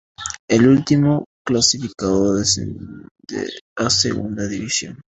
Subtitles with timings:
[0.47, 3.05] El último clasificado desciende
[3.75, 4.99] a Segunda división.